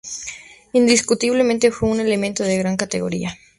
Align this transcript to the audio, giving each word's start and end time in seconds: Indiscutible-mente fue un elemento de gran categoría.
Indiscutible-mente 0.73 1.69
fue 1.71 1.87
un 1.87 1.99
elemento 1.99 2.43
de 2.43 2.57
gran 2.57 2.75
categoría. 2.75 3.37